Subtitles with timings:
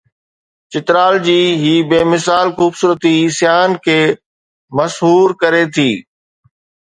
[0.71, 3.99] چترال جي هي بي مثال خوبصورتي سياحن کي
[4.79, 5.89] مسحور ڪري ٿي